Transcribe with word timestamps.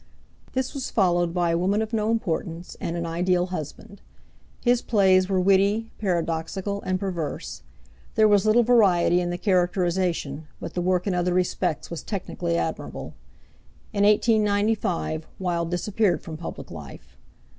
This 0.53 0.73
was 0.73 0.89
followed 0.89 1.31
by 1.31 1.51
A 1.51 1.57
Woman 1.59 1.79
of 1.79 1.93
No 1.93 2.09
Importance 2.09 2.75
and 2.81 2.97
An 2.97 3.05
Ideal 3.05 3.45
Husband. 3.53 4.01
His 4.59 4.81
plays 4.81 5.29
were 5.29 5.39
witty, 5.39 5.91
paradoxical 5.99 6.81
and 6.81 6.99
perverse. 6.99 7.61
There 8.15 8.27
was 8.27 8.47
little 8.47 8.63
variety 8.63 9.21
in 9.21 9.29
the 9.29 9.37
characterisation, 9.37 10.47
but 10.59 10.73
the 10.73 10.81
work 10.81 11.05
in 11.05 11.13
other 11.13 11.35
respects 11.35 11.91
was 11.91 12.01
technically 12.01 12.57
admirable. 12.57 13.13
In 13.93 14.03
1895 14.03 15.27
Wilde 15.37 15.69
disappeared 15.69 16.23
from 16.23 16.35
public 16.35 16.71
life. 16.71 17.15